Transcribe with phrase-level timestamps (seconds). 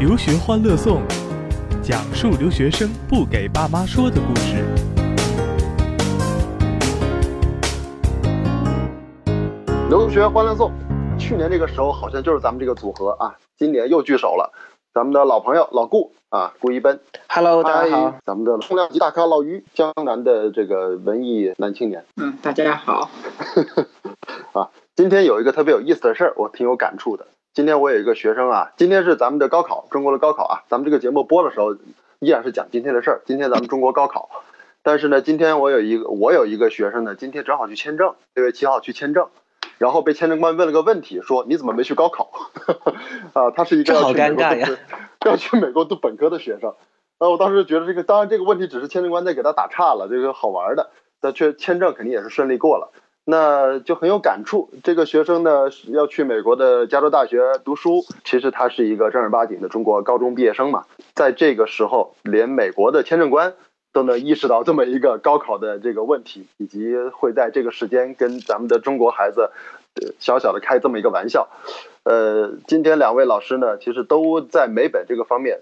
[0.00, 1.02] 留学欢乐颂，
[1.82, 4.64] 讲述留学生不给爸妈说的故事。
[9.90, 10.72] 留学欢乐颂，
[11.18, 14.50] 去年这个时候好像就是咱们这个组合啊，今年又聚首了。
[14.94, 16.98] 咱们的老朋友老顾啊，顾一奔
[17.28, 18.14] ，Hello，大家好。
[18.24, 22.06] 咱们的重量级大咖老于，江南的这个文艺男青年。
[22.16, 23.10] 嗯，大家好。
[24.58, 27.26] 啊，今天有一个特别有意思的事儿，我挺有感触的。
[27.52, 30.62] 今天我有一个学生啊，今天是咱们的高考，中国的高考啊。
[30.68, 31.74] 咱们这个节目播的时候，
[32.20, 33.22] 依然是讲今天的事儿。
[33.26, 34.30] 今天咱们中国高考，
[34.84, 39.30] 但是呢，今天我有一个我有一个学生呢，今天正好去签证，六月七号去签证，
[39.78, 42.30] 然后被签证官问了个问题，说你怎么没去高考？
[43.34, 44.68] 啊，他是一个这好尴尬呀，
[45.26, 46.72] 要去美国读本科的学生。
[47.18, 50.90] 那我当时觉得这个，当然这个问题只是签证官在给他打岔了，这个好玩的，
[51.20, 52.92] 但却签证肯定也是顺利过了。
[53.30, 54.70] 那就很有感触。
[54.82, 60.84] 这个学生呢要去美国的加州大学读书，其实他是一个正儿八经的中国高中毕业生嘛。
[61.14, 63.54] 在这个时候，连美国的签证官
[63.92, 69.52] 都能意识到这么一个高考的这个问题，以及会在这个时间跟咱们的中国孩子
[70.18, 71.48] 小小的开这么一个玩笑。
[72.02, 75.60] 呃，今天两位老师呢，其实都在美本这个方面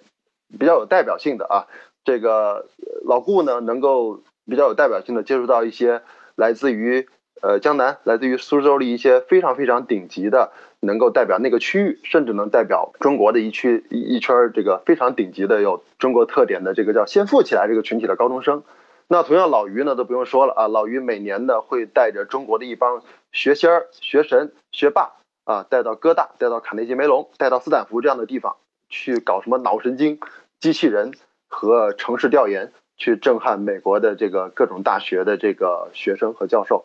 [0.58, 1.68] 比较有代表性的啊。
[2.02, 2.64] 这个
[3.04, 6.00] 老顾呢，能够比较有代表性的接触到一些
[6.34, 7.06] 来自于。
[7.42, 18.62] 呃，江南来自于苏州的一些非常非常顶级的，能够代表那个区域，甚至能代表中国的一区一一圈这个非常顶级的有中国特点的这个叫先富起来这个群体的高中生。
[19.06, 25.12] 那同样老于呢都不用说了啊，老于每年呢会带着中国的一帮学仙儿、学神、学霸
[25.44, 28.56] 啊，带到哥大、带到卡内基梅隆、带到斯坦福这样的地方
[28.90, 30.20] 去搞什么脑神经、
[30.60, 31.12] 机器人
[31.48, 36.84] 和城市调研，去震撼美国的这个各种大学的这个学生和教授。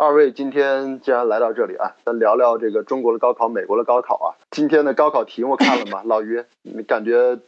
[0.00, 4.32] 二位今天既然来到这里啊，咱聊聊这个中国的高考、美国的高考啊。
[4.50, 6.00] 今天的高考题目看了吗？
[6.08, 7.38] 老于，你感觉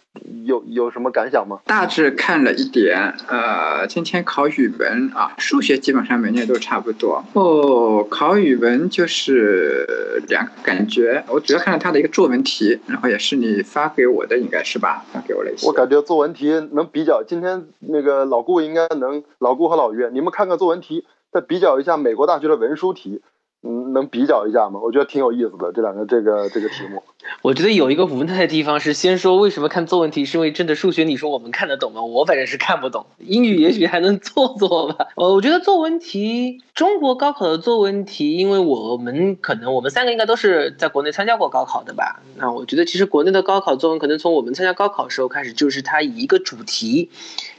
[0.45, 1.61] 有有什么感想吗？
[1.65, 7.25] 大致看了一点，呃，今天考语文啊，数学基本上每年都差不多。
[7.33, 15.03] 哦，考语文就是两个感觉，我主要看了他的一个作文题，然后也是你发给我的，应该是吧？
[15.11, 15.67] 发给我了一些。
[15.67, 21.07] 我感觉作文题能比较，今天那个老顾应该能，老顾和老于，你们看看作文题。
[21.33, 23.23] 再比较一下美国大学的文书题，
[23.63, 24.81] 嗯，能比较一下吗？
[24.83, 27.03] 我觉得挺有意思的这两个这个这个题目。
[27.41, 32.03] 我觉得有一个无奈的地方是，先说为什么看作文题，是因为真的数学，你说我们看得懂吗？
[32.03, 33.07] 我反正是看不懂。
[33.19, 35.07] 英语也许还能做做吧。
[35.17, 42.21] 呃，我觉得作文题，中国高考的作文题，因为我们可能我们三个应该都是在国内参加过高考的吧？
[42.37, 47.11] 那我觉得其实国内的高考作文，可能从我们参加高考的时候开始，就是它以一个主题。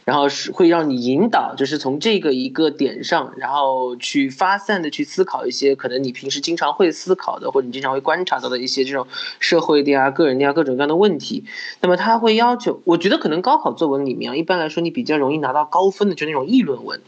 [0.05, 9.07] 然后是会让你引导，就是从这个一个点上，然后去发散的去思考一些可能你平时经常会思考的，或者你经常会观察到的一些这种
[9.39, 11.45] 社会的呀、个人的呀各种各样的问题。
[11.79, 16.99] 那么他会要求，我觉得可能高考作文里面啊，一般来说你比较容易拿到高分的就那种议论文，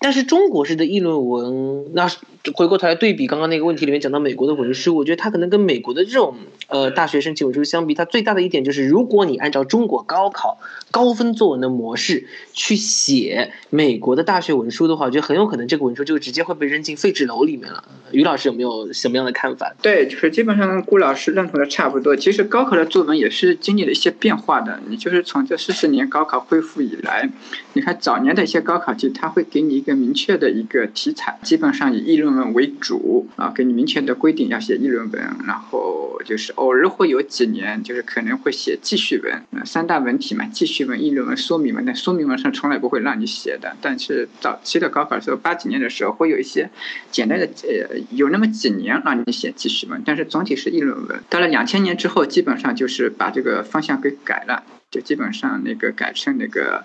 [0.00, 2.08] 但是中国式的议论文，那
[2.54, 6.36] 回过头来对比刚刚那个问题里面讲到美国的文书，我觉得它可能跟美国的这种
[6.68, 10.58] 呃大学申请文书相比，它最大的一点就是，如果你按照中国高考
[10.90, 17.84] 高分作文的模式去写美国的大学文书的话，我觉得很有可能这个文书就直接会被扔进废纸篓里面了。
[18.12, 19.74] 于老师有没有什么样的看法？
[19.82, 22.14] 对，就是基本上跟顾老师认同的差不多。
[22.16, 24.80] 其实高考的作文也是经历了一些变化的。
[24.88, 27.28] 你就是从这四十年高考恢复以来，
[27.74, 41.84] 你看早年的一些高考题，它会给你个明确的一个题材，基本上以议论文为主啊，给你明确的规定要写议论文，然后就是偶尔会有几年就是可能会写记叙文，呃，三大文体嘛，记叙文、议论文、说明文。
[41.86, 46.68] 但说明文上从来不会让你写的，但是早期的高考的时候，八几年的时候会有一些
[47.10, 51.20] 简单的呃，有那么几年让你写记叙文，但是总体是议论文。
[51.30, 56.84] 到了两千年之后，基本上就是把这个方向给改了，就基本上那个改成那个。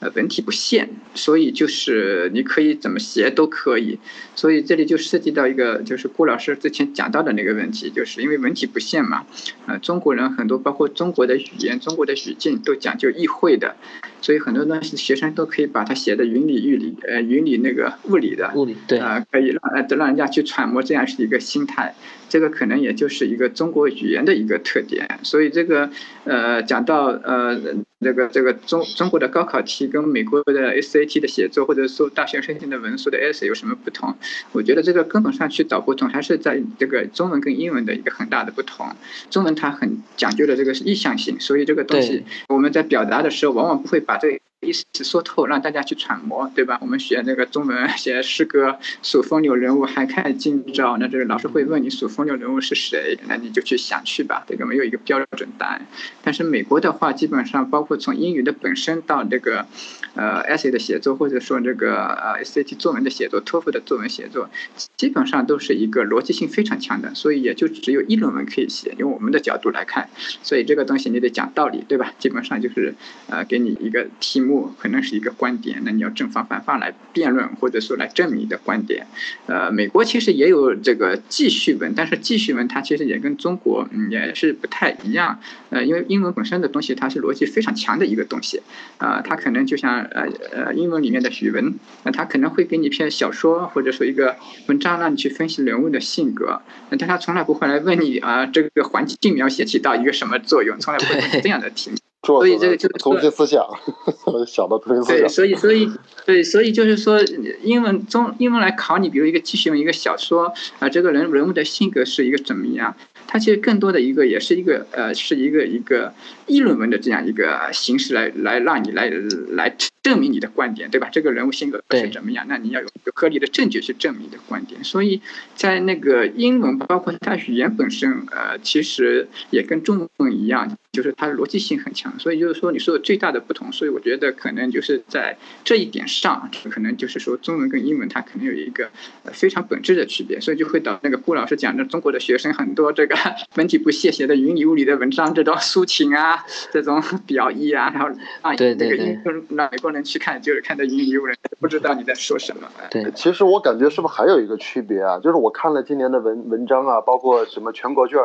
[0.00, 4.00] 呃，文体不限，所以就是你可以怎么写都可以。
[4.34, 9.24] 所以这里就涉及到一个，就是顾老师之前讲到的那个问题，就是因为文体不限嘛。
[9.66, 13.76] 呃，中国人很多，包括中国的语言、中国的语境都讲究意会的，
[14.20, 21.94] 所以很多东西学生都可以把它写的云里雾里，呃，云里那个雾里的，物理对啊、呃，可以让呃让人家去揣摩，这样是一个心态。
[22.32, 25.20] 这个可能也就是一个中国语言的一个特点。
[25.22, 25.90] 所以这个
[26.24, 27.60] 呃，讲到呃。
[28.02, 34.16] 这个这个中中国的高考题跟美国的 SAT 的写作，或者说大学申请的文书的 essay 有什么不同？
[34.50, 38.88] 我觉得这个根本上去找不同，还是在这个中文跟英文的一个很大的不同。
[39.30, 46.78] 中文它很讲究的这个意向性，所以这个东西我们在表达的时候，往往不会把这个意思说透，让大家去揣摩，对吧？
[46.80, 55.84] 我们学那个中文 写诗歌，数风流人物还看今朝，那这个老师会问你数风流人物是谁，那你就去想去吧，这个没有一个标准答案。
[56.22, 59.66] 但是美国的话，基本上包括从英语的本身到这个。
[60.14, 64.50] 呃，essay 的写作，或者说这个呃 SAT 作文的写作，托福的作文写作，
[64.94, 68.94] 基本上都是一个逻辑性非常强的，所以也就只有议论文可以写。
[68.98, 70.10] 用我们的角度来看，
[70.42, 72.12] 所以这个东西你得讲道理，对吧？
[72.18, 72.94] 基本上就是
[73.30, 79.06] 呃，给你一个题目，可能是一个观点，那你要正方反方来辩论，或者说来证明你的观点。
[79.46, 85.40] 呃，美国其实也有这个记叙文，但是记叙文它其实也跟中国嗯也是不太一样。
[85.70, 88.62] 呃，因为英文本身的东西它是逻辑非常强的一个东西，
[88.98, 90.02] 啊，它可能就像。
[90.12, 96.60] 呃呃，英文里面的语文，那他可能会给你一篇小说，或者说一个文章，让你去分析人物的性格，
[96.90, 101.92] 但他从来不会来问你啊，这个环境描写起到一个什么作用，从来不会这样的题。
[102.24, 103.66] 所以这个就是中心思想，
[104.46, 105.18] 小的中心思想。
[105.18, 105.90] 对，所以所以
[106.24, 107.20] 对，所以就是说，
[107.62, 112.94] 英文中英文来考你，比如一个记叙文一个小说啊，这个人人物的性格是一个怎么样？
[113.26, 116.12] 它其实更多的一个也是一个呃，是一个一个
[116.46, 119.10] 议论文的这样一个形式来来让你来
[119.50, 119.76] 来。
[120.02, 121.08] 证明你的观点，对吧？
[121.12, 122.44] 这个人物性格是怎么样？
[122.48, 124.82] 那你要有有合理的证据去证明你的观点。
[124.82, 125.20] 所以
[125.54, 132.18] 在那个英文，包括它语言本身，呃，其实也跟中文一样，就是它的逻辑性很强。
[132.18, 138.90] 所以就是说，你说的最大的不同，所以我觉得可能就是在这一点上，可能就是说中文跟英文它可能有一个
[139.32, 140.40] 非常本质的区别。
[140.40, 143.16] 所以就会导那个顾老师讲的，中国的学生很多这个
[143.54, 148.08] 文体不屑写的云里雾里的文章，这种抒情啊，这种 表意啊，然后
[148.40, 149.91] 啊那个英让美国。
[149.92, 152.68] 人去看就是看得云里雾人，不知道你在说什么。
[152.90, 155.18] 对，其实我感觉是不是还有一个区别啊？
[155.18, 158.18] 就是我看了今年的文文章啊，包括什么全国卷，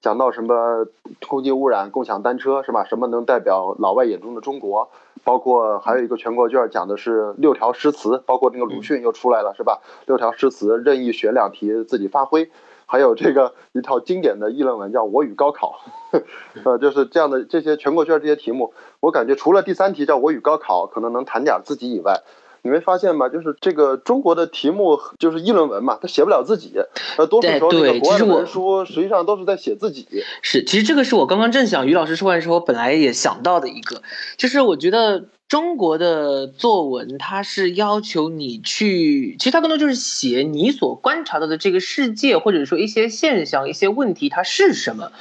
[0.00, 0.86] 讲到什么
[1.26, 2.84] 空气污染、共享单车是吧？
[2.84, 4.90] 什么能代表老外眼中的中国？
[5.24, 9.80] 包括还有一个全国卷讲的是六条诗词，包括那个鲁迅又出来了是吧？
[10.06, 12.50] 六条诗词任意选两题自己发挥。
[12.92, 15.80] 还有这个一套经典的议论文叫《我与高考》，
[16.62, 22.20] 呃，就是这样的这些全国卷这些题目，我感觉除了第三题叫《我与高考》，可能能谈点自己以外，
[22.62, 23.28] 你没发现吗？
[23.28, 26.72] 就是这个中国的题目就是议论文嘛，他写不了自己，
[27.16, 30.06] 呃，多数时候这个国外的文书实际上都是在写自己。
[30.42, 34.02] 是，其实这个是我刚刚正想于老师说完之后，本来也想到的一个，
[34.36, 35.24] 就是我觉得。
[35.48, 45.12] 中国的作文，它是要求你去，其实它更多就是写你所观察到的这个世界，或者说一些现象、一些问题，它是什么。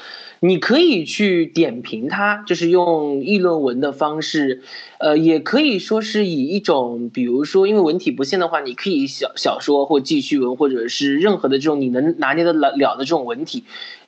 [0.44, 4.64] 你可以去点评它，就是用议论文的方式，
[4.98, 13.66] 呃，也可以说是以一种，比如说，因为文体不限的话，你可以小小说或记叙文，或者是任何的这种你能拿捏得了了的这种文体，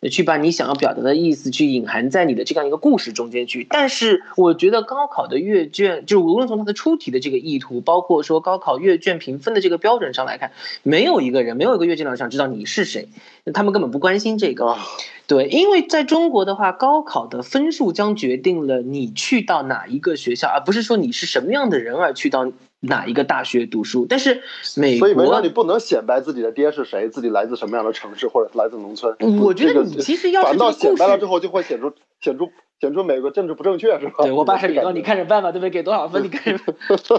[0.10, 3.66] 去把你想要表达的意思去隐含在你的这样一个故事中间去。
[3.70, 10.52] 但是，我觉得高考的阅卷，就是无论从它的出题的这个意图，包括说高考阅卷评分的这个标准上来看，
[10.84, 13.08] 没有一个人，没有一个阅卷老师想知道你是谁，
[13.54, 14.78] 他们根本不关心这个。
[15.26, 22.52] 对，因为在中国的话，高考的分数将决定了你去到哪一个学校，而不是说你是什么样的人而去到
[22.83, 24.06] 哪一个大学读书。
[24.07, 24.41] 但是
[24.75, 29.15] 美国，所以文章你不能显摆自己的爹是谁，自己来自什么样的城市或者来自农村。
[29.41, 31.91] 我觉得你其实要是反倒显摆了之后，就会显出
[32.21, 32.50] 显出。
[32.81, 34.24] 显出美国政治不正确是吧？
[34.24, 35.69] 对我爸是领导，你看着办吧，对不对？
[35.69, 36.62] 给多少分你看着。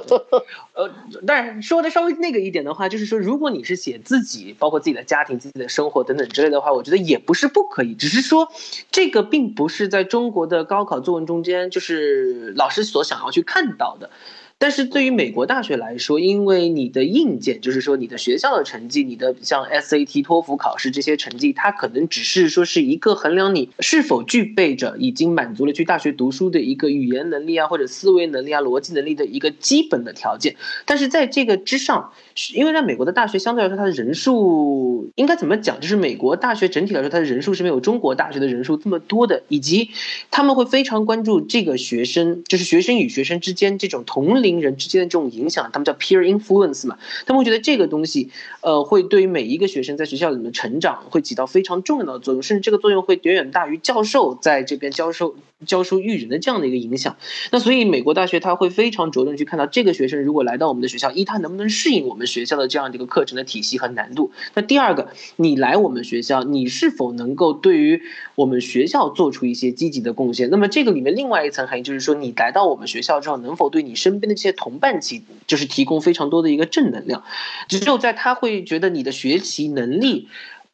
[0.75, 0.91] 呃，
[1.27, 8.47] 但是说的稍微那个一点的话，就是说，如果你是写自己，包括自己的家庭、自己的生活等等之类的话，我觉得也不是不可以，只是说
[8.91, 14.11] 这个并不是在中国的高考作文中间，就是老师所想要去看到的。
[14.59, 30.57] 但是对于美国大学来说，因为你的硬件，就是说你的学校的成绩，你的像 SAT、托福考试这些成绩，它可能只是说是一个衡量你是否具备着已经满足了去大学读书的一个语言能力啊，或者思维能力啊、逻辑能力的一个基本的条件。
[30.87, 32.13] 但是在这个之上，
[32.55, 35.81] 因为在美国的大学相对来说，它的人数应该怎么讲？
[35.81, 39.91] 就是美国大学整体来说，它的人数是没有中国大学的人数这么多的，以及
[40.31, 44.44] 他们会非常关注这个学生，就是学生与学生之间这种同。
[44.45, 46.97] 龄人之间的这种影响，他们叫 peer influence 嘛，
[47.27, 55.35] 他们会觉得这个东西，呃，会对于每一个学生在学校里面成长会起到非常重要的作用，甚至这个作用会远远大于教授在这边教授
[55.67, 57.17] 教书育人的这样的一个影响。
[57.51, 64.31] 那所以美国大学他会非常着重去看到这个学生如果来到我们的学校，一他能不能适应我们学校的这样的一个课程的体系和难度。
[64.55, 68.03] 那第二个，你来我们学校，你是否能够对于
[68.35, 70.51] 我们学校做出一些积极的贡献？
[70.51, 77.25] 那么这个里面另外一层含义就是说，你来到我们学校之后，能否对你身边的这些同伴级就是提供非常多的一个正能量，
[77.69, 80.29] 只有在他会觉得你的学习能力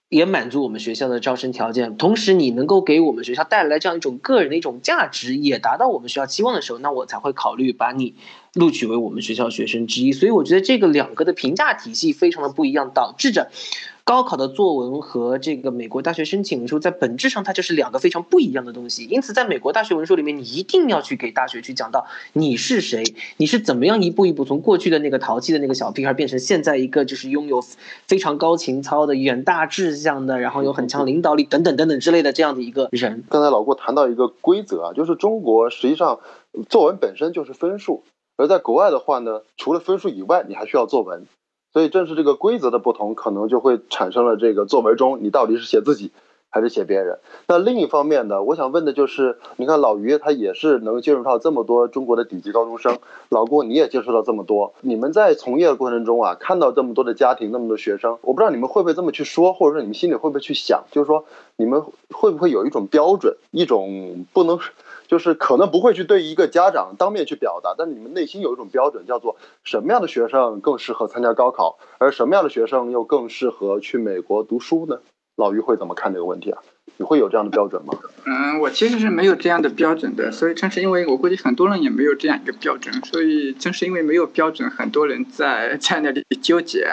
[0.09, 8.15] 也满足我们学校的招生条件，同时你能够给我们学校带来这样一种个人的一种价值，也达到我们学校期望的时候，那我才会考虑把你
[8.55, 10.13] 录取为我们学校学生之一。
[10.13, 13.51] 所以我觉得这个两个的评价体系非常的不一样，导致着。
[14.11, 23.05] 高考的作文和这个美国大学申请文书在本质上它就是两个非常不一样的东西，因此在美国大学文书里面，你一定要去给大学去讲到你是谁，
[23.37, 27.63] 你是怎么样一步一步从过去的那个淘气的那个小屁孩变成现在一个就是拥有
[28.09, 33.23] 非常高情操的远大志向的，然后有很强领导力等等等等之类的这样的一个人。
[33.31, 36.19] 刚才老郭谈到一个规则啊，就是中国实际上
[36.69, 38.03] 作文本身就是分数，
[38.37, 41.27] 而在国外的话呢，除了分数以外，你还需要作文。
[41.73, 46.11] 所以正是这个规则的不同，可能就会产生了这个作文中你到底是写自己
[46.49, 47.21] 还是写别人。
[47.47, 52.99] 那另一方面呢，我想问的就是，你看老于他也是能接触到这么多中国的顶级高中生，
[53.29, 61.25] 老郭你也接触到这么多，你们在从业的过程中啊，看到这么多的家庭，那么多学生，我不知道你们会不会这么去说，或者说你们心里会不会去想，就是说
[61.55, 64.59] 你们会不会有一种标准，一种不能。
[65.11, 75.01] 就是可能不会去对一个家长当面去表达，但你们内心有一种标准，叫做什么样的学生更适合参加高考，而什么样的学生又更适合去美国读书呢？
[75.35, 76.63] 老于会怎么看这个问题啊？
[76.97, 77.93] 你会有这样的标准吗？
[78.25, 86.87] 嗯，我其实是没有这样的标准的，所以正是因为我估计很多人也没有这样一个标准，所以正是因为没有标准，很多人在 在那里纠结。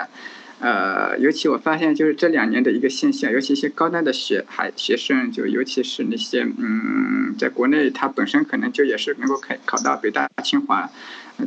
[0.60, 10.90] 呃，尤其我发现就是这两年的一个现象，尤其一些高端的学孩学生，就尤其是那些嗯，在国内他本身可能就也是能够考考到北大、清华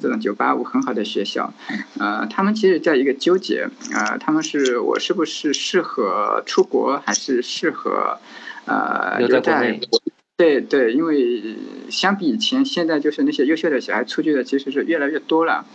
[0.00, 1.52] 这种九八五很好的学校，
[1.98, 8.18] 呃，他们其实在一个纠结，呃，他们是我是不是适合出国，还是适合
[8.66, 9.80] 呃留在？
[10.36, 11.56] 对对，因为
[11.90, 15.66] 相比以前，现在就是那些优秀的小孩出去的其实是越来越多了。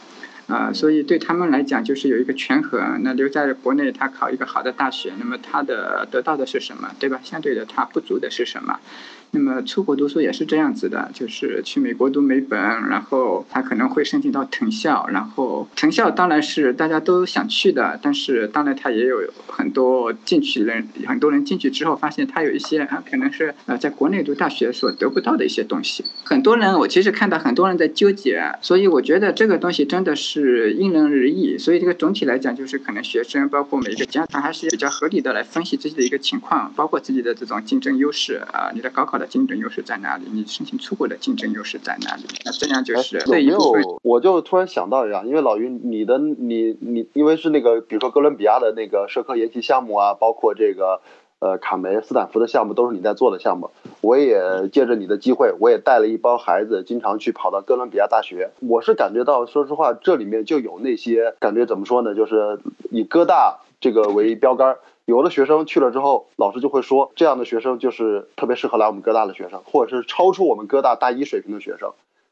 [0.48, 3.02] 啊，所以对他们来讲就是有一个权衡。
[3.04, 7.20] 那留在国内，他考一个好的大学，那么他的得到的是什么，对吧？
[7.24, 8.80] 相对的，他不足的是什么？
[9.36, 26.06] 那么出国读书也是这样子的，就是去美国读美本，然后他可能会申请到藤校，然后藤校当然是大家都想去的，但是当然他也有很多进去人，很多人进去之后发现他有一些啊，可能是呃在国内读大学所得不到的一些东西。
[26.24, 31.58] 很多人我其实看到很多人在纠结，所以我觉得这个东西真的是因人而异。
[31.58, 39.25] 所以这个总体来讲，就是可能学生包括每一个家长还是比较合理的来分析自己的一个情况，包括自己的这种竞争优势啊，你的高考的。
[39.26, 40.26] 竞争优势在哪里？
[40.32, 42.24] 你申请出国的竞争优势在哪里？
[42.46, 44.00] 那这样就是有没有？
[44.04, 51.02] 我就突然想到一样，因为老于，你的你你，因为是那个，比如说哥伦比亚的那个社科研习项目啊，包括这个
[51.40, 53.70] 呃卡梅斯坦福的项目，都是你在做的项目。
[54.02, 58.52] 我也借着你的机会，我也带了一帮孩子，经常去跑到哥伦比亚大学。
[58.60, 62.16] 我是感觉到，说实话，这里面就有那些感觉，怎么说呢？
[62.16, 62.60] 就是
[62.92, 64.78] 以哥大这个为标杆。
[65.06, 71.92] 有的学生去了之后，老师就会说，这样的学生就是特别适合来我们哥大的学生，或者是超出我们哥大大一水平的学生。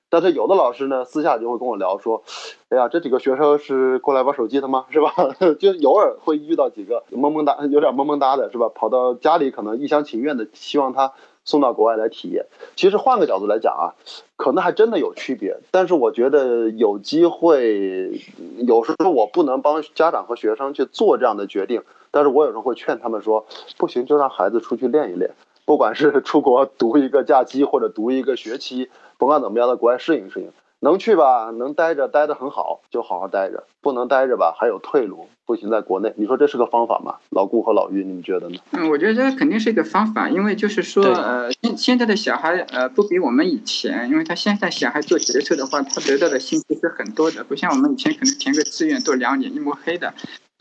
[0.10, 2.24] 但是有的老师呢，私下就会跟我聊说，
[2.70, 4.86] 哎呀，这几个学生是过来玩手机的吗？
[4.90, 5.14] 是吧？
[5.60, 8.70] 就偶尔会遇到几个萌萌哒，有点萌萌哒的，是吧？
[8.74, 11.14] 跑到家里可能一厢情愿的希望他
[11.46, 12.46] 送到国外来体验。
[12.76, 13.94] 其实换个角度来讲啊，
[14.36, 15.58] 可能还真的有区别。
[15.70, 18.20] 但是我觉得有机会，
[18.68, 21.84] 有时候我不能帮家长和学生去做这样的决定。
[22.14, 25.32] 但是我有时候会劝他们说，不行就让孩子出去练一练，
[25.66, 30.52] 不管是出国读一个假期或者读一个学期，甭管怎么样，在国外适应适应。
[30.80, 36.14] 能去吧，能待着待得很好，就好好待着；不能待着吧，还有退路，不行在国内。
[36.18, 37.16] 你说这是个方法吗？
[37.30, 38.58] 老顾和老于，你们觉得呢？
[38.72, 50.14] 嗯，我觉得这肯定是一个方法，因为就是说，呃，现现在的小孩，呃，不比我们以前，因为他现在小孩做决策的话，他得到的信息是很多的，不像我们以前可能填个志愿都两眼一抹黑的。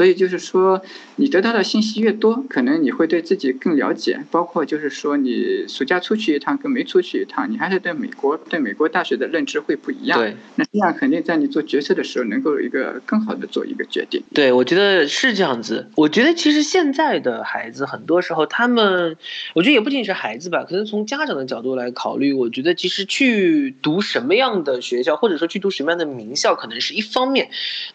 [0.02, 0.82] 所以就是说，
[1.14, 4.20] 你得到的信息越多，可能你会对自己更了解。
[4.32, 10.18] 包括就是说，你暑假出去一趟跟没出去一趟，你还是对美国、对美国大学的认知会不一样。
[10.18, 14.20] 对，那这样肯定在你做决策的时候，能够有一个更好的做一个决定。
[14.34, 15.88] 对，我觉得是这样子。
[15.94, 19.16] 我觉得其实现在的孩子，很多时候他们，
[19.54, 27.50] 我觉得也不仅仅是孩子吧，可能从家长的角度来考虑，我觉得其实去读什么样的学校，或者说去读什么样的名校，可能是一方面，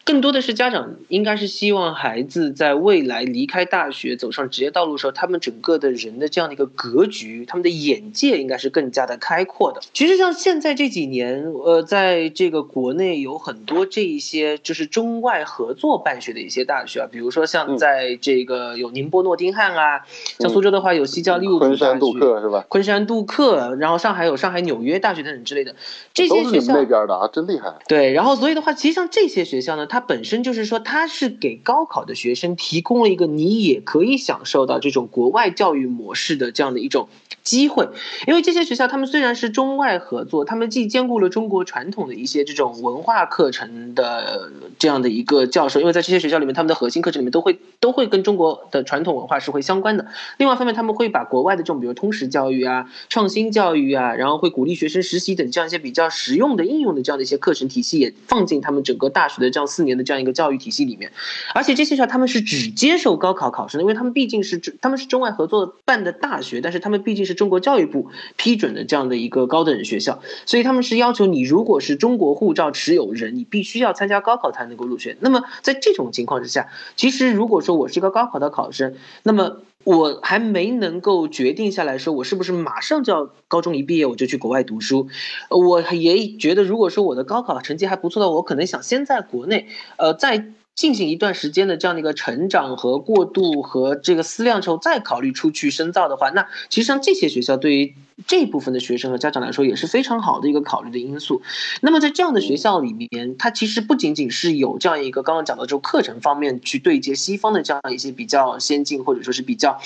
[0.06, 1.97] 更多的是家长应该是希望。
[1.98, 9.82] 孩子在未来离开大学走上职业道路的时候，他们整个的人的这样的一个格局，他们的眼界应该是更加的开阔的。
[9.94, 20.06] 其实像现在这几年，呃，在这个国内有很多这一些就是中外合作办学的一些大学啊，比如说像在这个有宁波诺丁汉啊，
[20.38, 22.64] 像苏州的话有西交利物浦昆山杜克是吧？
[22.70, 25.76] 昆山杜克，然后上海有上海纽约大学等等之类的
[26.14, 27.74] 这些学校那边的啊，真厉害。
[27.88, 37.08] 对，然后所以的话，其实像这些学校呢，它本身就是说它是给高考的学生提供了一个你也可以享受到这种国外教育模式的这样的一种
[37.44, 37.88] 机会。
[38.28, 50.06] 因为这些学校他们虽然是中外合作，他们既兼顾了中国传统的一些这种文化课程的这样的一个教授，因为在这些学校里面，他们的核心课程里面都会都会跟中国的传统文化是会相关的。
[50.38, 61.12] 另外一方面，他们会把国外的这种比如通识教育啊、创新教育啊，然后会鼓励学生实习等这样一些比较实用的应用的这样的一些课程体系也放进他们整个大学的这样四年的这样一个教育体系里面。
[61.54, 75.18] 而这些学校他们是只接受高考考生的，因为他们毕竟是他们是中外合作办的大学，但是他们毕竟是中国教育部批准的这样的一个高等学校，所以他们是要求你如果是中国护照持有人，你必须要参加高考才能够入学。
[75.20, 85.08] 那么在这种情况之下，其实如果说我是一个高考的考生，那么我还没能够决定下来说我是不是马上就要高中一毕业我就去国外读书，
[85.50, 90.54] 我也觉得如果说我的高考成绩还不错的，我可能想先在国内，呃，在。
[90.78, 97.96] 进行一段时间的这样的一个成长和过渡和这个思量之后，再考虑出去深造的话，那其实像这些学校对于
[98.26, 101.42] 这部分的学生和家长来说也是非常好的一个考虑的因素。
[101.82, 109.80] 那么在这样的学校里面，它其实不仅仅是有这样一个刚刚讲到这种课程方面去对接西方的这样一些比较先进或者说是比较，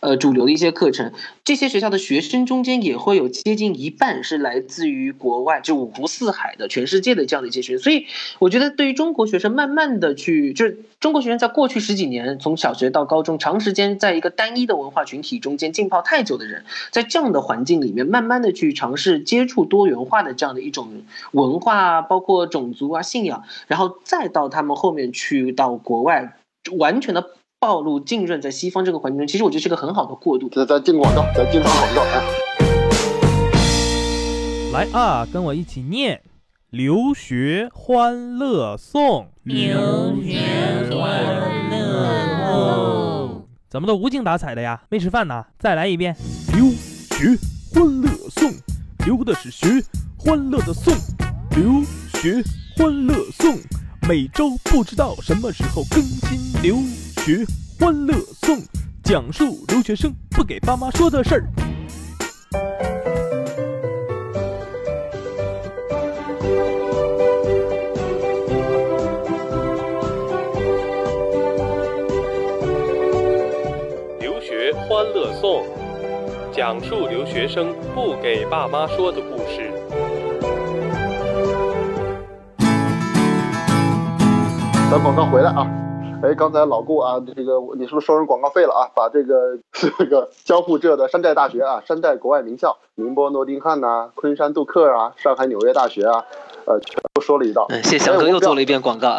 [0.00, 1.12] 呃主流的一些课程，
[1.44, 7.82] 这些学校的学生中间也会有接近一半是来自于国外，就五湖四海的全世界的这样的一些学生。
[7.82, 8.06] 所以
[8.38, 10.52] 我觉得对于中国学生慢慢的去。
[10.52, 20.88] 就是中国学生在过去十几年，从小学到高中，长时间在一个单一的文化群体中间浸泡太久的人，在这样的环境里面，慢慢的去尝试接触多元化的这样的一种
[21.32, 26.36] 文化，包括种族啊、信仰，然后再到他们后面去到国外，
[26.78, 27.30] 完全的
[27.60, 30.48] 暴露浸润在西方这个环境中，其实我觉得是个很好的过渡。
[30.48, 32.22] 这咱进广告，咱进广告啊！
[34.72, 36.22] 来啊，跟我一起念。
[36.70, 40.38] 留学欢乐颂，留学
[40.90, 44.82] 欢乐颂，怎么都无精打采的呀？
[44.90, 45.46] 没吃饭呢？
[45.58, 46.14] 再来一遍。
[46.52, 47.34] 留学
[47.72, 48.52] 欢乐颂，
[49.04, 49.82] 留的是学
[50.16, 50.94] 欢乐的颂。
[51.50, 51.82] 留
[52.14, 52.42] 学
[52.76, 53.58] 欢乐颂，
[54.08, 56.62] 每周不知道什么时候更新。
[56.62, 56.76] 留
[57.24, 57.44] 学
[57.78, 58.60] 欢乐颂，
[59.04, 61.44] 讲述留学生不给爸妈说的事儿。
[74.20, 75.64] 留学欢乐颂，
[76.58, 79.70] 讲述留学生不给爸妈说的故事。
[84.90, 85.64] 咱广告回来啊！
[86.20, 88.90] 哎，刚才老顾啊，这个你是不是收人广告费了啊？
[88.92, 96.24] 把这个 这个江沪浙的山寨大学啊，山寨国外名校，宁波诺丁汉呐，昆山杜克啊，上海纽约大学啊，
[96.66, 97.68] 呃，全都说了一道。
[97.84, 99.16] 谢翔哥又做了一遍广告。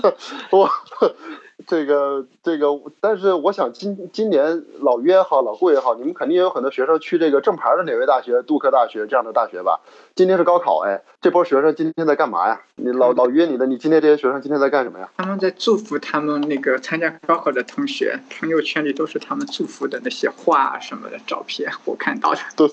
[0.52, 0.68] 我。
[1.66, 2.68] 这个这个，
[3.00, 9.80] 但是我想今今年老约也好，老顾也好，你们肯定也有很多学生去这个正牌的哪位大学、杜克大学这样的大学吧？
[10.14, 12.60] 今天是高考，哎，这波学生今天在干嘛呀？
[12.76, 15.08] 你老老约你的，你今天这些学生今天在干什么呀？
[15.16, 22.40] 他们在祝福他们那个参加高考的同学，朋友圈里都是他们祝福的那些画什么的照片，我看到的。
[22.56, 22.68] 都，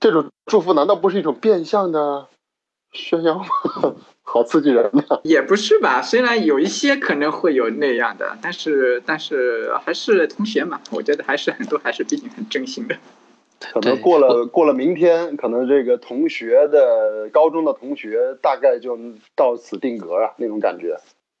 [0.00, 2.26] 这种祝福难道不是一种变相的
[2.94, 3.44] 炫耀吗？
[4.26, 5.20] 好刺激人呐！
[5.22, 12.96] 也不是吧，虽然有一些可能会有那样的，但是但是还是同学嘛，我觉得还是很多还是毕竟很真心的。
[13.72, 18.98] 可能过了过了明天，可能这个同学的高中的同学大概就
[19.36, 20.96] 到此定格啊，那种感觉。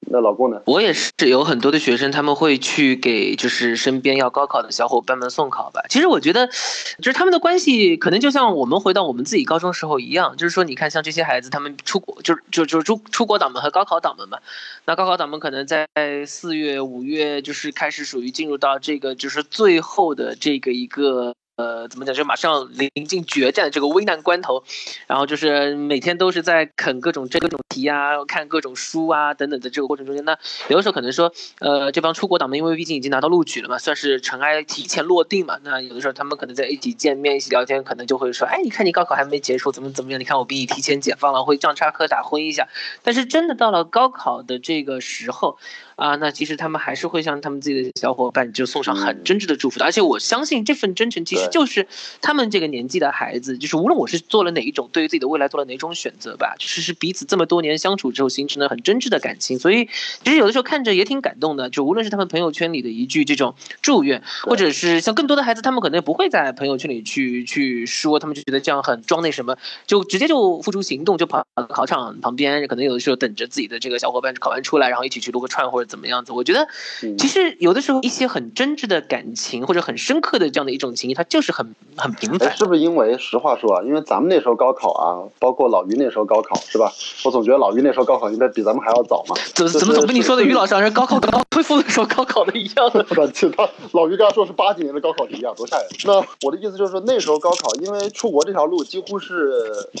[0.06, 0.60] 那老公呢？
[0.66, 5.82] 我也是有很多的学生，他们会去给就是身边要高考的小伙伴们送考吧。
[5.88, 14.38] 其实我觉得，就是他们的关系可能就像我们回到我们自己高中时候一样，就是说，你看像这些孩子，他们出国，就是就就出出国党们和高考党们嘛。
[14.84, 15.86] 那高考党们可能在
[16.26, 21.34] 四月、五月就是开始属于进入到这个就是最后的这个一个。
[21.56, 22.14] 呃，怎么讲？
[22.14, 24.64] 就马上临近决战这个危难关头，
[25.06, 30.36] 然后就是每天都是在啃各种这各种题啊，看各种书啊等等的这个过程中间，那
[30.68, 35.58] 有的时候可能说，呃，这帮出国党们，因为毕竟已经拿到录取了嘛，算是尘埃提前落定嘛。
[35.62, 40.20] 那有的时候他们可能在一起见面、一起聊天，可能就会说，哎，你看你高考还没结束，怎么怎么样？
[40.20, 42.68] 你看我比你提前解放了，会这样插科打诨一下。
[43.02, 45.56] 但是真的到了高考的这个时候。
[45.96, 51.86] 啊，那其实他们还是会向他们自己的小伙伴就送上很真挚的祝福的，而且我相信这份真诚其实就是
[52.22, 57.74] 他们这个年纪的孩子，就是无论我是做了哪一种，对于自己的未来做了哪种选择吧，就是是彼此这么多年。
[57.84, 59.88] 相处之后形成了很真挚的感情，所以
[60.22, 61.68] 其实有的时候看着也挺感动的。
[61.68, 76.32] 就无论是他们朋友圈里的一句这种祝愿，或者是像更多的孩子，他们可能不会在朋友圈里去去说，他们就觉得这样很装那什么，就直接就付出行动，就跑到考场旁边，可能有的时候等着自己的这个小伙伴考完出来，然后一起去撸个串或者怎么样子。
[76.32, 76.66] 我觉得
[77.02, 82.56] 嗯其实有的时候一些很真挚的感情或者很深刻的这样的一种情谊，它就是很很平哎，凡。
[82.56, 83.82] 是不是因为实话说啊？
[83.84, 86.92] 因为咱们那时候高考啊，包括老于那时候高考是吧？
[87.24, 89.36] 我总觉得老于那时候高考应该比咱们还要早嘛。
[89.54, 93.02] 怎么怎么总跟你说的于老师好像是高考刚刚恢复的时候高考的一样的？
[93.04, 95.86] 不然其他老于刚才说是八几年的高考题啊，多吓人！
[96.04, 99.50] 那我的意思就是说，那时候高考，因为出国这条路几乎是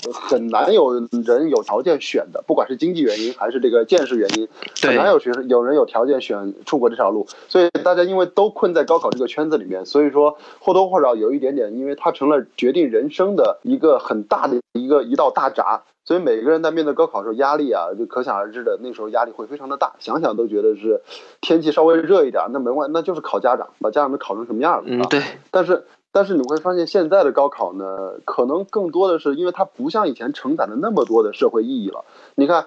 [0.04, 4.48] 呃很难有人有条件选的，不管是经济原因还是这个见识原因，
[4.82, 7.26] 很难有学生有人有条件选出国这条路。
[7.48, 15.82] 所以大家因为都困在高考这个圈子里面，所以说或多或少有一点点，因为它成了决定人生的一个很大的一个一道大闸。
[16.06, 18.78] 所以每个人在面对高考的时候，压力啊，就可想而知的。
[18.82, 21.00] 那时候压力会非常的大，想想都觉得是
[21.40, 25.08] 天气稍微热一点，那门外，那就是考家长，把家长们考成什么样了啊？
[25.08, 32.04] 嗯，对，但是但是你会发现现在的高考呢，可能更多的是因为它不像以前承载了那么多的社会意义了。
[32.34, 32.66] 你看，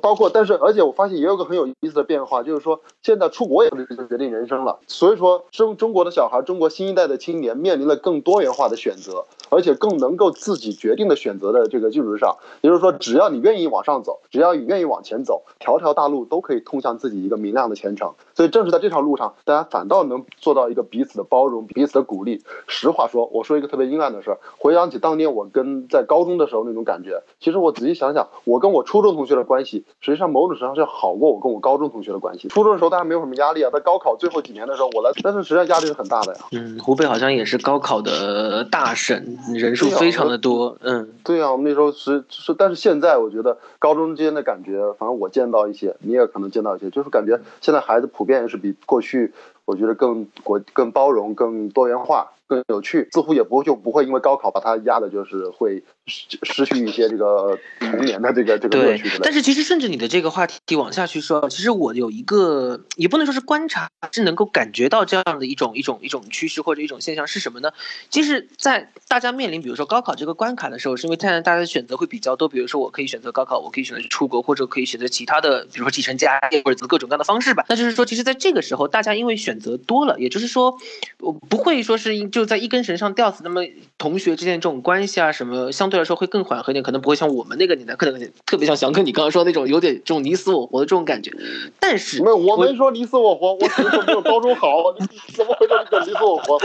[0.00, 4.78] 包括但是而且我发现也有个很有意思的变化，就是说现在出国也是决定人生了。
[4.86, 18.12] 所以说中中国的小孩，中国新一代的青年面临了更多元化的选择，而且更能够自己决定的选择的这个基础之上，也就是说，只要你愿意往上走，只要你愿意往前走，条条大路都可以通向自己一个明亮的前程。
[18.34, 22.42] 所以正是在这条路上，大家反倒能做到一个彼此的包容、彼此的鼓励。
[22.66, 32.48] 实话说，我说一个特别阴暗的事，回想起当年我跟在高中的时候那种感觉，其实我仔细想想，我跟我初中同学的关系系，实际上某种程度上是好过我跟我高中同学的关系。
[32.48, 36.40] 初中的时候大家没有什么压力啊，在高考最后几年的时候，我来，但是实际上压力是很大的呀。
[36.52, 40.76] 嗯，湖北好像也是高考的大省，人数非常的多。
[40.82, 49.32] 嗯，对呀、我们那时候是是，但是现在我觉得高中之间的感觉，反正我见到一些，你也可能见到一些，就是感觉现在孩子普遍是比过去，
[49.64, 59.10] 我觉得更国更包容、更多元化、更有趣，似乎也不会就不会因为高考把它压的，就是会失失去一些这个童年的这个这个乐对趣。
[59.22, 67.72] 但是其实顺着你的这个话题往下去说，其实我有一个也不能说是观察，是能够感觉到这样的一种一种一种趋势或者一种现象是什么呢？
[68.10, 77.64] 其实，在大家面临比如说高考这个关卡的时候，是因为现在大家的选择会比较多，比如说我可以选择高考，我可以选择出国，或者可以选择其他的，比如说继承家业或者各种各样的方式吧。
[77.68, 80.76] 那就是说，其实在这个时候，大家因为选择多了，也就是说，
[81.18, 83.62] 我不会说是就在一根绳上吊死，那么
[83.98, 91.32] 同学之间这种关系啊什么，相对来说会更缓和一点，可能不会像我们那个年代，可能特别像翔哥你刚刚说的那种有点这种你死我活的这种感觉。
[91.80, 94.94] 但是没有，我没说你死我活，我只是说没有高中好。
[94.98, 95.72] 你怎么回事？
[95.90, 96.58] 这个你死我活，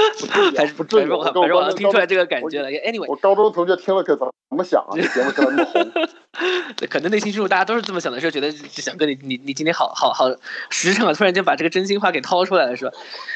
[0.55, 1.07] 还是不至于。
[1.07, 2.69] 反正我我跟反正我好像高中听出来这个感觉了。
[2.69, 4.95] Anyway，我高中同学听了可怎么想啊？
[4.95, 5.91] 这节目现在那么红，
[6.89, 10.29] 可能内心深处大家都是这么想的，是觉得就想跟你你你今天好好好
[10.69, 12.91] 实诚啊，突然间把这个真心话给掏出来了，是吧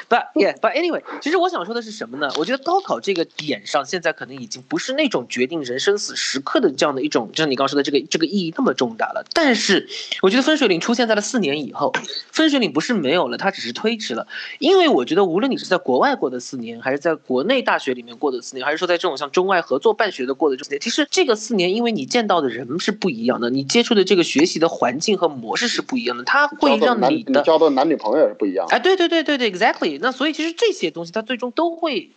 [0.10, 2.21] ？But yeah, but anyway，其实我想说的是什么呢？
[2.38, 9.26] 我觉得高考这个点上，现在可能已经不是那种决定人生死时刻的这样的一种，就像你刚刚说的这个这个意义那么重大了。
[9.34, 9.88] 但是
[10.22, 11.94] 我觉得分水岭出现在了四年以后，
[12.32, 14.28] 分水岭不是没有了，它只是推迟了。
[14.60, 28.76] 因为我觉得无论你是在国外过的四年，还是在国内大学里面过的四年，还是说在这种像中外合作办学的过的这四年，其实这个四年，因为你见到的人是不一样的，你接触的这个学习的环境和模式是不一样的，它会让你的交的男女朋友也是不一样的。
[28.76, 29.98] 哎，对对对对对，exactly。
[30.02, 32.11] 那所以其实这些东西，它最终都会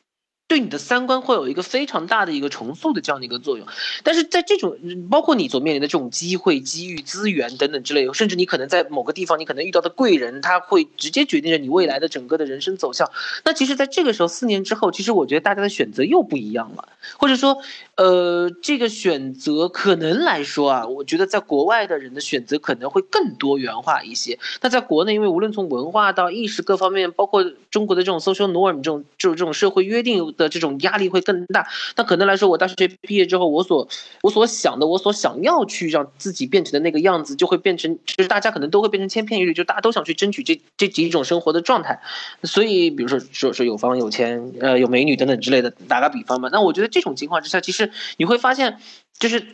[0.46, 3.66] 对你的三观会有一个非常大的一个重塑的这样的一个作用。
[4.02, 4.78] 但是在这种
[5.10, 13.10] 包括你所面临的这种机会、机遇、资源等等之类，甚至你可能在某个地方你可能遇到的贵人，他会直接决定着你未来的整个的人生走向。
[13.44, 17.62] 那其实，在这个时候，四年之后，其实我觉得大家的选择又不一样了，或者说，
[17.96, 24.38] 呃，这个选择可能来说啊，我觉得在国外的人的选择可能会更多元化一些。
[24.60, 31.68] 那在国内，因为无论从文化到意识各方面，包括中国的这种 social norm 这种就是这种社会约定的这种压力会更大。
[31.96, 33.86] 那可能来说，我大学毕业之后，我所
[34.22, 42.00] 我所想的，我所想要去让自己变成的那个样子，就会变成，就是大家可能都会变成千篇一律，就大家都想去争取这这几种生活的状态。
[42.42, 46.48] 所以，比如说说说有房有钱，呃，有美女等等之类的，打个比方嘛。
[46.50, 47.83] 那我觉得这种情况之下，其实
[48.16, 48.78] 你会发现，
[49.18, 49.44] 就是。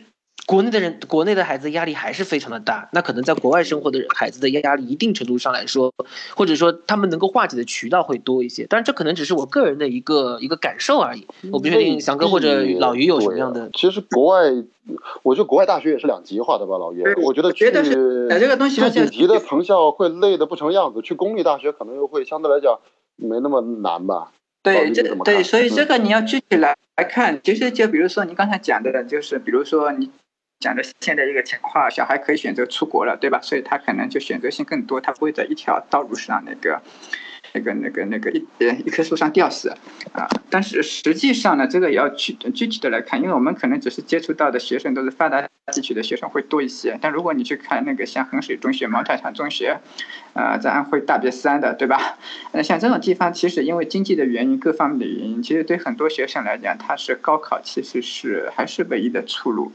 [0.47, 2.89] 国内的人，国内的孩子压力还是非常的大。
[2.93, 5.93] 那可能在国外生活的孩子的压力，一定程度上来说，
[6.35, 8.65] 或者说他们能够化解的渠道会多一些。
[8.65, 11.27] 当然，这可能只是我个人的一个一个感受而已。
[11.51, 13.69] 我不确定翔哥或者老于有什么样的。
[13.75, 14.51] 其实国外，
[15.21, 17.03] 我觉得国外大学也是两极化的吧，老于。
[17.21, 22.79] 我觉得去觉得是这个东西自己级的藤校会累的不成样子，去公立大学可能又会相对来讲
[23.15, 24.31] 没那么难吧。
[24.63, 27.39] 对，这对，怎么看所以这嗯个你要具体来来看。
[27.43, 30.11] 其实就比如说你刚才讲的，就是比如说你
[30.59, 33.39] 讲的现在一个情况，小孩可以选择出国了，对吧？
[33.41, 36.81] 所以他可能就选择性更多，他不会在一条道路上那个。
[37.53, 39.69] 那个、那个、那个一呃一棵树上吊死，
[40.13, 40.27] 啊！
[40.49, 49.77] 但是实际上呢，这个也要具具体的来看，因为我们可能只是接触到的学生都是发达地区的学生会多一些，但如果你去看那个像衡水中学、毛坦厂中学，
[50.33, 52.17] 呃，在安徽大别山的，对吧？
[52.53, 59.71] 那像这种地方，其实因为经济的原因、各方面的原因，其实对很多学生来讲，他是高考其实是还是唯一的出路。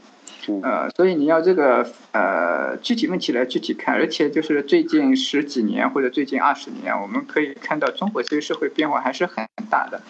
[0.63, 10.01] 呃，所以你要这个呃具体问题来具体看，而且就是最近十几年或者最近二十年，我们可以看到中国这个社会变化还是很大的。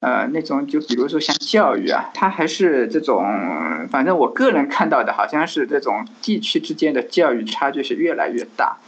[0.00, 3.22] 呃，那种就比如说像教育啊，它还是这种，
[3.90, 8.78] 反正我个人看到的好像是这种地区之间的教育差距是越来越大。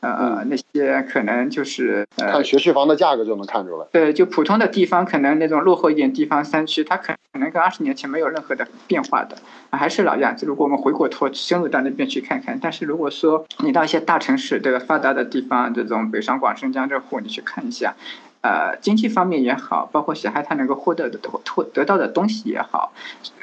[0.00, 3.86] 呃，那些可能就是呃，看学区房的价格就能看出来。
[3.90, 9.36] 对，就普通的地方，可能那种落后一点地方山区，它可可能跟二十年前没有任何的变化的，
[9.70, 10.46] 还是老样子。
[10.46, 17.94] 如果我们回过头深入到那边去看看，但是如果说你到一些大城市，这个发达的地方，这种北上广深江浙沪，你去看一下。
[18.40, 22.92] 呃，经济方面也好，包括小孩他能够获得的获得到的东西也好，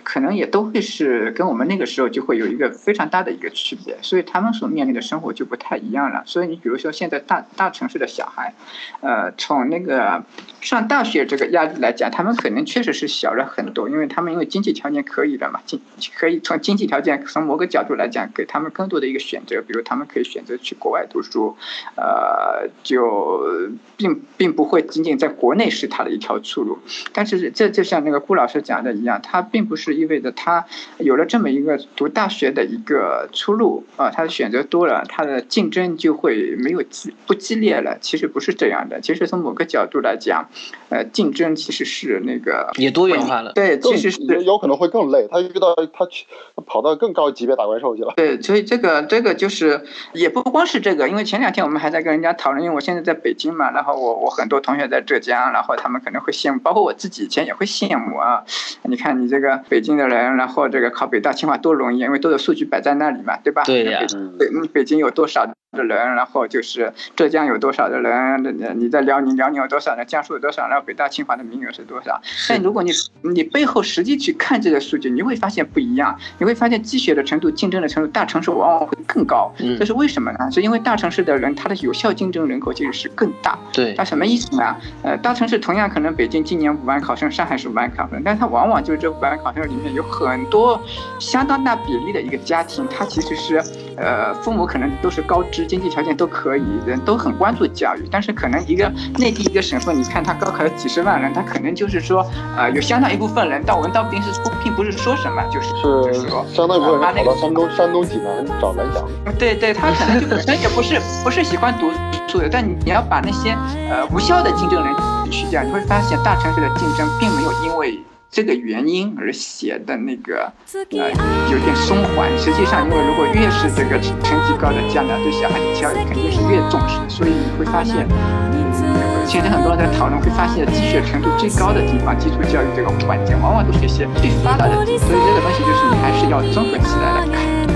[0.06, 6.24] 可能也都会是跟我们那个时候就会有一个非常大的一个区别，所以他们所面临的生活就不太一样了。
[6.26, 8.54] 所以你比如说现在大大城市的小孩，
[9.02, 10.24] 呃，从那个
[10.62, 15.82] 上大学这个压力来讲，他们可能确实是小了很多，因为他们因为经济条件可以的嘛，经
[16.16, 21.58] 可以从经济条件从某个角度来讲，给他们更多的一个选择，比如他们可以选择去国外读书，
[21.98, 24.86] 呃，就并并不会。
[24.86, 26.78] 仅仅在国内是他的一条出路，
[27.12, 30.64] 但是这就像那个顾老师讲的一样，他并不是意味着他
[31.00, 37.98] 有了这么一个读大学的一个出路啊，他的选择多了，他的竞争就会没有激不激烈了。
[38.00, 40.48] 其实不是这样的，其实从某个角度来讲，
[40.90, 43.52] 呃，竞争其实是那个也多元化了。
[43.54, 46.28] 对，其实是有可能会更累，他遇到他去
[46.68, 48.14] 跑到更高级别打怪兽去了。
[48.16, 49.82] 对，所以这个这个就是
[50.14, 54.76] 也不光是这个，因为前两天我们还在跟人家讨论，因为我现在在北京嘛，然后我我很多同。
[54.76, 58.44] 同学在浙江，然后他们可能会羡慕，包括我自己以前也会羡慕啊。
[58.84, 63.64] 你看你这个北京的人，然后这个考北大清华多容易，因为都有数据摆在那里嘛，对吧？
[63.64, 64.02] 对呀。
[64.38, 65.48] 北北京有多少？
[65.76, 68.42] 的人，然后就是浙江有多少的人？
[68.58, 70.08] 你你在辽宁，辽宁有多少人？
[70.08, 70.70] 江苏有多少？
[70.70, 72.22] 然后北大清华的名额是多少？
[72.48, 72.92] 但如果你
[73.24, 76.18] 你背后实际去看这个数据，你会发现不一样。
[76.38, 79.54] 你会发现积雪的程度、竞争的程度，大城市往往会更高。
[79.78, 80.50] 这是为什么呢？
[80.50, 83.60] 是因为大城市的人，他的有效竞争人口其实是更大。
[83.74, 83.94] 对。
[83.98, 84.78] 那什么意思呢？
[85.04, 90.80] 呃，大城市同样可能北京今年五万考生，上海是五万考生，但它往往就是这五万考生里面有很多
[91.20, 93.64] 相当大比例的一个家庭，他其实是
[93.98, 95.66] 呃父母可能都是高知。
[95.66, 105.70] 经济条件都可以，人都很关注教育，但是可能一个内地一个省份，你看他高考有几十万人，他可能就是说，呃，有相当一部分人到文到兵是不，并不是说什么，就是
[106.14, 109.04] 是说相当一部分人跑到山东山东济南找蓝翔。
[109.38, 111.92] 对对，他可能就本身也不是不是喜欢读
[112.28, 113.52] 书的，但你你要把那些
[113.90, 114.96] 呃无效的竞争人
[115.32, 118.00] 去掉，你会发现大城市的竞争并没有因为。
[118.36, 120.52] 这个原因而写的那个
[120.92, 121.10] 呃
[121.50, 137.75] 有点松缓，实际上因为如果越是这个成绩高的家长，对小孩的教育肯定是越重视，所以你会发现，嗯现在很多人在讨论，会发现积雪程度最高的地方，基础教育这个环境往往都是一些最发达的，所以这个东西就是你还是要综合起来来看。